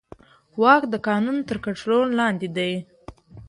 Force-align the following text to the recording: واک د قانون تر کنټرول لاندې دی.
واک 0.61 0.83
د 0.89 0.93
قانون 1.07 1.37
تر 1.47 1.57
کنټرول 1.65 2.07
لاندې 2.19 2.47
دی. 2.57 2.73